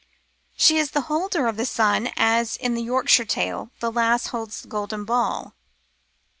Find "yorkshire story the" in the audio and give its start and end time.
2.81-3.91